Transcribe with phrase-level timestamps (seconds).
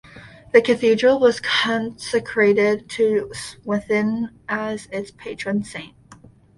[0.51, 5.93] The Cathedral was consecrated to Swithin as its patron saint.